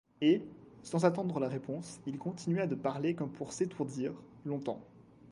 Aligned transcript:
Et, 0.21 0.41
sans 0.81 1.05
attendre 1.05 1.39
la 1.39 1.47
réponse, 1.47 1.99
il 2.07 2.17
continua 2.17 2.65
de 2.65 2.73
parler 2.73 3.13
comme 3.13 3.31
pour 3.31 3.53
s’étourdir, 3.53 4.13
longtemps. 4.45 4.81